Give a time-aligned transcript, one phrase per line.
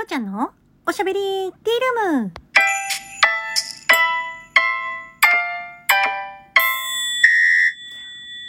[0.00, 0.50] きょうちゃんの
[0.86, 2.32] おしゃべりティールーム。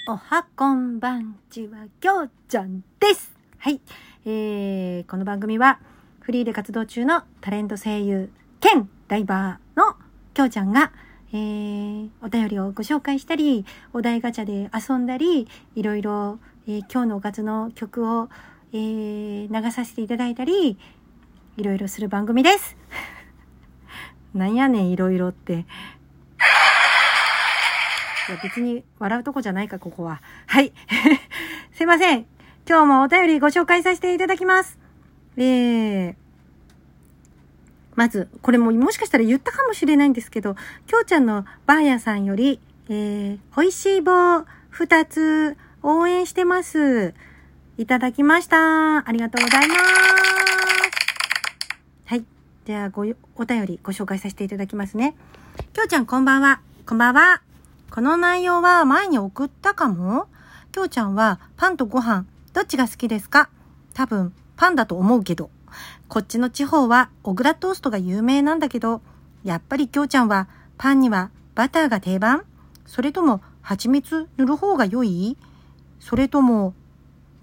[0.07, 3.33] おはこんばんちは、きょうちゃんです。
[3.57, 3.81] はい。
[4.23, 5.81] えー、この番組は、
[6.21, 8.31] フリーで活動中のタレント声優
[8.61, 9.97] 兼ライバーの
[10.33, 10.93] きょうちゃんが、
[11.33, 18.29] えー、お便りをご紹介したり、お題ガチャで遊んだり、いろいろ、えー今日のおかずの曲を、
[18.71, 20.77] えー流させていただいたり、
[21.61, 22.75] いろいろする番組です。
[24.33, 25.53] なんやねん、いろいろって。
[25.53, 25.57] い
[28.31, 30.21] や、別に笑うとこじゃないか、ここは。
[30.47, 30.73] はい。
[31.73, 32.25] すいません。
[32.67, 34.79] 今日もお便りご紹介させていただきます。
[35.37, 36.15] えー、
[37.95, 40.55] まず、これももしかしたら言ったかもしれないんですけど、
[40.87, 42.59] きょうちゃんのばあやさんより、
[42.89, 47.13] えー、美味しい棒二つ応援してます。
[47.77, 49.07] いただきました。
[49.07, 50.20] ありがとうございます。
[52.71, 52.77] はい。
[52.77, 53.01] では、ご、
[53.35, 55.15] お便りご紹介させていただきますね。
[55.73, 56.61] きょうちゃんこんばんは。
[56.85, 57.41] こんばんは。
[57.89, 60.27] この内容は前に送ったかも？
[60.71, 63.49] きょうちゃんはパンとご飯、どっちが好きですか？
[63.93, 65.49] 多分、パンだと思うけど。
[66.07, 69.01] こっちの地方は小倉トーストが有名なんだけど、
[69.43, 72.45] やっぱりきょうちゃんはパンにはバターが定番？
[72.85, 75.37] それとも蜂蜜塗る方が良い？
[75.99, 76.73] それとも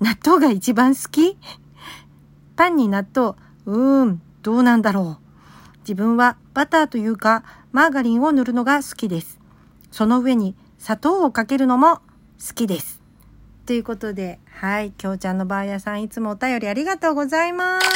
[0.00, 1.36] 納豆が一番好き？
[2.56, 3.34] パンに納豆、
[3.66, 5.78] うーん、どうなんだろう。
[5.80, 9.38] 自分はバターというかマーガリンを塗るのが好きです。
[9.90, 13.00] その上に砂糖をかけるのも好きです。
[13.66, 17.86] ということで、はい、きょうちゃんのばあやさんいつもお便りありがとうございます。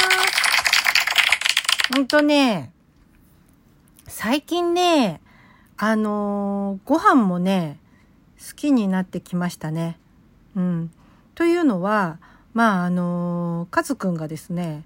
[1.95, 2.71] ほんとね、
[4.07, 5.21] 最近ね、
[5.77, 7.79] あのーご飯もね、
[8.37, 9.97] 好きになってきましたね。
[10.55, 10.91] うん。
[11.35, 12.19] というのは、
[12.53, 14.83] まあ、あのーカズくんがですね、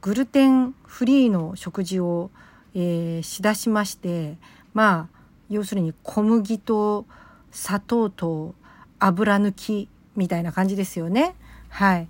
[0.00, 2.30] グルテンフリーの食事を、
[2.74, 4.36] えーしだしまして、
[4.74, 5.18] まあ、
[5.50, 7.06] 要するに小麦と
[7.50, 8.54] 砂糖と
[8.98, 11.34] 油抜きみたいな感じですよね。
[11.68, 12.08] はい。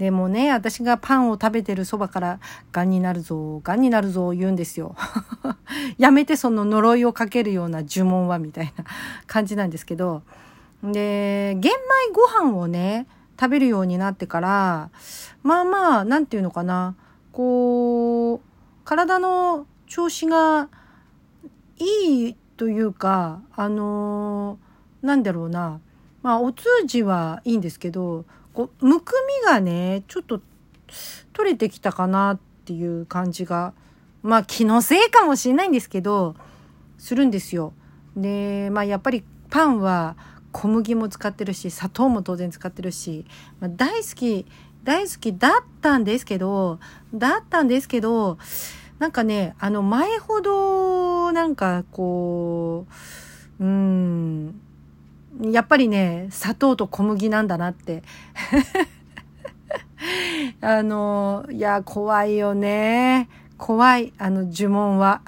[0.00, 2.40] でもね、私がパンを食べてるそばから、
[2.72, 4.96] 癌になるぞ、癌になるぞ、言うんですよ。
[5.98, 8.84] やめてその呪いをかけるような呪文は、みたいな
[9.26, 10.22] 感じなんですけど。
[10.82, 13.06] で、玄米ご飯をね、
[13.38, 14.90] 食べるようになってから、
[15.42, 16.94] まあまあ、なんていうのかな、
[17.32, 18.40] こう、
[18.84, 20.68] 体の調子が
[21.78, 24.70] いいというか、あのー
[25.02, 25.80] なんだろうな、
[26.22, 30.40] まあ、お通じはいいんですけど、こう、むくみがね、ちょっと
[31.32, 33.72] 取れてきたかなっていう感じが、
[34.22, 36.34] まあ、気のせいかもしれないんですけど、
[36.98, 37.72] するんですよ。
[38.16, 40.16] で、まあ、やっぱりパンは
[40.52, 43.24] 小麦も使ってるし、砂糖も当然使ってるし、
[43.58, 44.46] まあ、大好き、
[44.84, 46.78] 大好きだったんですけど、
[47.14, 48.38] だったんですけど、
[48.98, 52.86] なんかね、あの、前ほど、なんか、こ
[53.58, 54.60] う、うん、
[55.42, 58.02] やっぱりね、砂糖と小麦なんだなって。
[60.60, 63.28] あの、いや、怖いよね。
[63.56, 65.22] 怖い、あの、呪文は。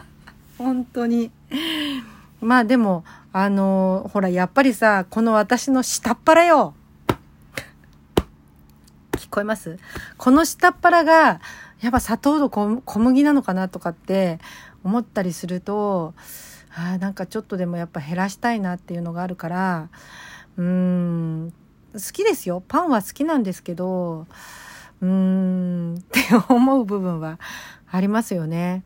[0.58, 1.30] 本当に。
[2.40, 6.74] まあでも、あの、ほら、やっぱりさ、この私の下っ腹よ。
[9.36, 9.78] こえます？
[10.16, 11.42] この下っ腹が、
[11.82, 14.38] やっぱ砂糖と小麦なのかなとかって
[14.82, 16.14] 思ったりすると、
[16.74, 19.90] あなんかちょっとでもやっぱ減らしたいなっていうのがあるから、
[20.56, 21.52] うーん、
[21.92, 22.62] 好きですよ。
[22.66, 24.26] パンは好きなんですけど、
[25.02, 27.38] うーん、って思う部分は
[27.90, 28.84] ありますよね。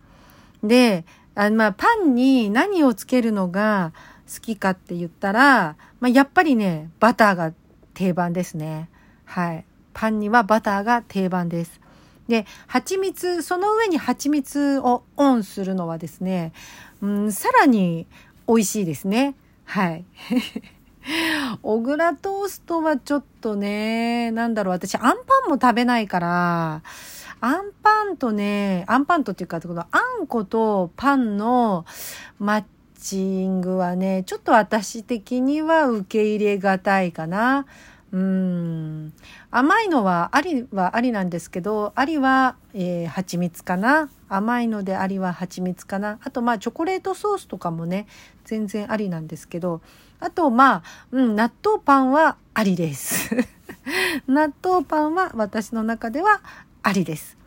[0.64, 1.04] で、
[1.36, 3.92] あまあ、パンに何をつけるのが
[4.26, 7.52] 好きかって言ったら、まあ、やっぱりね、バターが
[7.94, 8.88] 定番ですね。
[9.26, 9.64] はい。
[10.00, 11.78] パンにはバターが定番です。
[12.26, 16.54] で、蜂蜜、その上に蜂蜜をオンするのはですね、
[17.02, 18.06] うん、さらに
[18.48, 19.34] 美味しいですね。
[19.66, 20.06] はい。
[21.60, 25.10] 小倉トーストはちょっとね、なんだろう、私、あんパ
[25.46, 26.82] ンも食べないから、
[27.42, 31.84] あんパンとね、あんパンとっていうか、このあんことパンの
[32.38, 32.64] マッ
[32.98, 37.66] チングはね、ちょっと私的には受け入れがたいかな。
[38.12, 39.12] うん。
[39.50, 44.10] 甘いのはありはありなんですけど、ありは、えー、蜂蜜かな。
[44.28, 46.18] 甘いのでありは蜂蜜かな。
[46.22, 48.06] あと、まあ、チョコレートソースとかもね、
[48.44, 49.80] 全然ありなんですけど、
[50.18, 53.34] あと、まあ、うん、納豆パンはありです。
[54.26, 56.40] 納豆パンは私の中では
[56.82, 57.38] ありです。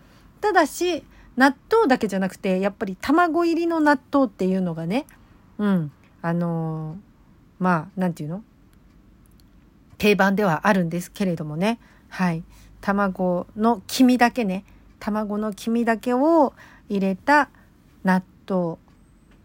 [0.42, 1.04] ただし、
[1.36, 5.06] 納豆だけじゃなくて、やっぱり卵入りの納豆っていうのがね、
[5.58, 7.14] うん、あのー
[7.64, 8.44] まあ、なんていうの？
[10.04, 11.80] 定番ではあるんですけれどもね。
[12.10, 12.44] はい。
[12.82, 14.66] 卵の黄身だけね、
[15.00, 16.52] 卵の黄身だけを
[16.90, 17.50] 入れた
[18.04, 18.76] 納豆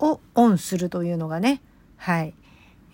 [0.00, 1.62] をオンするというのがね、
[1.96, 2.34] はい、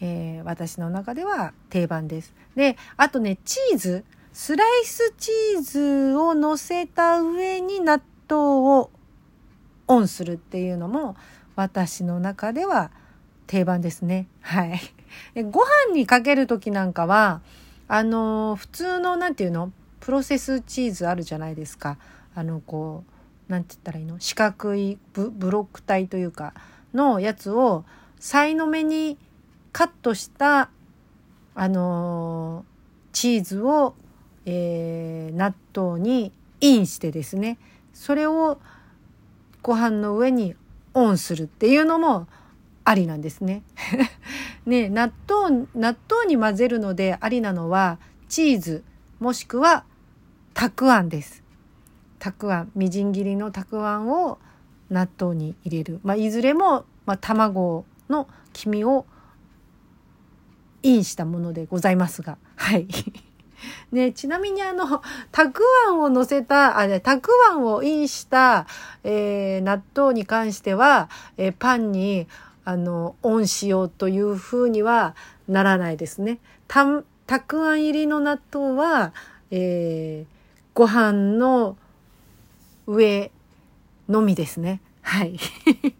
[0.02, 2.34] えー、私の中では定番です。
[2.54, 8.42] で、あとね、チーズ、スライスチーズを乗せた上に納豆
[8.78, 8.90] を
[9.88, 11.16] オンするっていうのも
[11.56, 12.90] 私の中では
[13.46, 14.28] 定番ですね。
[14.42, 14.93] はい。
[15.50, 17.40] ご飯にかける時なんかは、
[17.88, 19.72] あのー、普通のなんていうの？
[20.00, 21.98] プロセスチーズあるじゃないですか。
[22.34, 23.04] あの、こ
[23.48, 24.20] う、なんて言ったらいいの？
[24.20, 26.54] 四角いブブロック体というか、
[26.92, 27.84] のやつを、
[28.18, 29.18] さいの目に
[29.72, 30.70] カットした、
[31.54, 33.94] あのー、チーズを、
[34.46, 37.58] えー、納豆にインしてですね、
[37.92, 38.58] それを
[39.62, 40.54] ご飯の上に
[40.94, 42.26] オンするっていうのも
[42.84, 43.62] ありなんですね。
[44.66, 47.98] ね納豆、納豆に混ぜるのでありなのは、
[48.28, 48.84] チーズ、
[49.20, 49.84] もしくは、
[50.52, 51.42] たくあんです。
[52.18, 54.38] たくあん、みじん切りのたくあんを
[54.90, 56.00] 納豆に入れる。
[56.04, 59.06] まあ、いずれも、まあ、卵の黄身を
[60.82, 62.86] インしたものでございますが、はい。
[63.90, 65.02] ね、ちなみにあの、
[65.32, 68.66] たくあんを乗せた、あ、ね、たくあんをインした、
[69.02, 72.28] えー、納豆に関しては、えー、パンに、
[72.64, 75.14] あの、オンしようというふうには
[75.48, 76.38] ならないですね。
[76.66, 79.12] た、たくあん入りの納豆は、
[79.50, 80.34] えー、
[80.74, 81.76] ご飯の
[82.86, 83.30] 上
[84.08, 84.80] のみですね。
[85.02, 85.38] はい。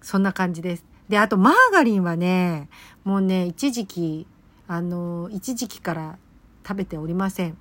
[0.00, 0.84] そんな感じです。
[1.08, 2.68] で、あとマーガリンはね、
[3.04, 4.26] もうね、一時期、
[4.66, 6.18] あの、一時期から
[6.66, 7.56] 食べておりません。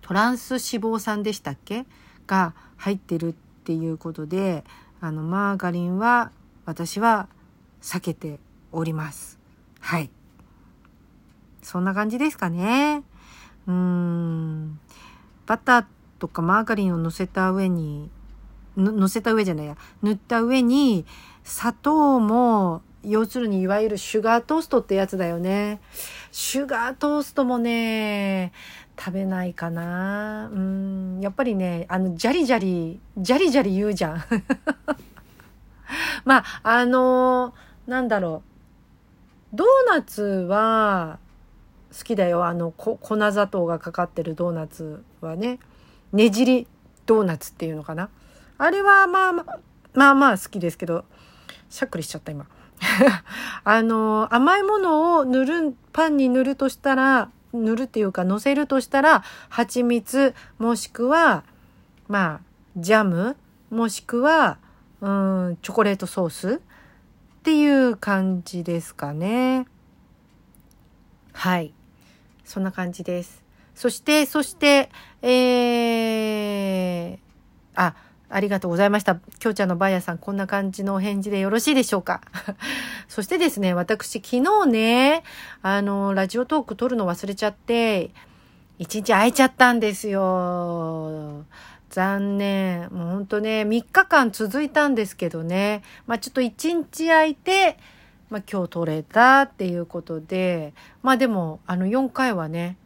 [0.00, 1.86] トランス脂肪酸でしたっけ？
[2.26, 3.32] が入ってるっ
[3.64, 4.64] ていうことで、
[5.02, 6.30] あの、マーガリンは
[6.64, 7.28] 私は
[7.82, 8.38] 避けて
[8.70, 9.36] おります。
[9.80, 10.10] はい。
[11.60, 13.02] そんな感じですかね。
[13.66, 14.78] うーん。
[15.44, 15.84] バター
[16.20, 18.10] とかマーガリンを乗せた上に、
[18.76, 21.04] 乗せた上じゃないや、塗った上に、
[21.42, 25.80] 砂糖も要するにいわゆるシュガートーストってやつだよね。
[26.30, 28.52] シュガートーストもね、
[28.98, 30.50] 食べないかな。
[30.52, 34.22] うん、やっぱりね、あの、ジャリジャリ、ジャリジャリ言うじゃん。
[36.24, 38.42] まあ、あのー、なんだろ
[39.52, 39.56] う。
[39.56, 41.18] ドーナツは
[41.96, 42.46] 好きだよ。
[42.46, 45.58] あの、粉砂糖がかかってるドーナツはね。
[46.12, 46.66] ねじり
[47.06, 48.08] ドーナツっていうのかな。
[48.58, 49.58] あれはまあまあ、
[49.94, 51.04] まあまあ好きですけど、
[51.68, 52.46] しゃっくりしちゃった今。
[53.64, 61.44] あの、甘いものを塗る、パンに塗るとしたら、塗るっていうか乗せるとしたら、蜂蜜、もしくは、
[62.08, 62.40] まあ、
[62.76, 63.36] ジャム、
[63.70, 64.58] もしくは、
[65.00, 66.58] うん、チョコレートソースっ
[67.42, 69.66] ていう感じですかね。
[71.32, 71.72] はい。
[72.44, 73.42] そんな感じです。
[73.74, 74.90] そして、そして、
[75.22, 77.18] えー、
[77.74, 77.94] あ、
[78.32, 79.16] ありがとうございました。
[79.16, 82.22] きょうちゃんのばあやさん、こんな感じのお返事でよろしいでしょうか？
[83.08, 85.22] そしてですね、私、昨日ね、
[85.60, 88.10] あの、ラジオトーク撮るの忘れちゃって、
[88.78, 91.44] 一日空いちゃったんですよ。
[91.90, 92.88] 残念。
[92.90, 95.82] もうほんとね、3日間続いたんですけどね。
[96.06, 97.76] まあちょっと1日空いて、
[98.30, 102.78] まあ今日撮れたっていうことで、まあでも、あの4回はね、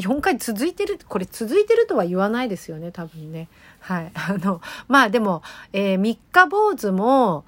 [0.00, 3.48] 4回続いてる、これ続いてるとは言わないですよね、多分ね。
[3.80, 4.12] はい。
[4.14, 7.44] あの、まあでも、えー、3日坊主も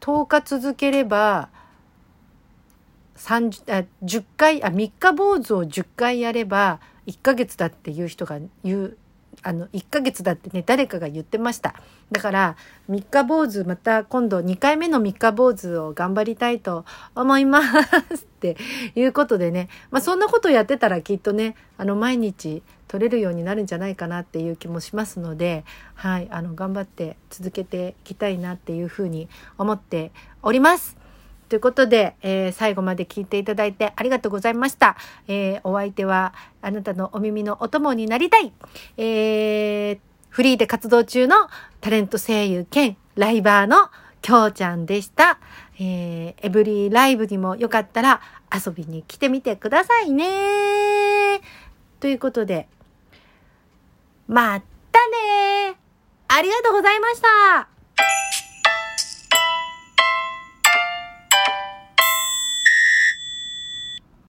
[0.00, 1.48] 10日続ければ、
[3.16, 8.96] 30あ10回、あ、3日坊主を10回やれば、1ヶ月だっていう人が言う
[9.44, 11.74] あの、1ヶ月だってね、誰かが言ってました。
[12.10, 12.56] だから、
[12.88, 16.84] 三日坊主、また今度2回目の三日坊主を頑張りたいと
[17.14, 18.56] 思いますって
[18.94, 30.10] いうことでね、まあそんなことやってたらきっとね、あの、毎日取れるようになるんじゃないかなっていう気もしますので、はい、あの、頑張って続けていきたいなっていうふうに思って
[30.42, 31.03] おります。
[31.48, 34.96] ということで、えー、最後まで聞いていただいてありがとうございました。
[35.28, 38.52] えー、お相手はあなたのお耳のお供になりたい。
[38.96, 39.98] えー、
[40.28, 41.36] フリーで活動中の
[41.80, 43.88] タレント声優兼ライバーの
[44.22, 45.38] きょうちゃんでした。
[45.78, 48.20] えー、エブリーライブにもよかったら
[48.52, 51.40] 遊びに来てみてくださいね。
[52.00, 52.68] ということで、
[54.26, 55.76] またね
[56.28, 57.73] ありがとうございました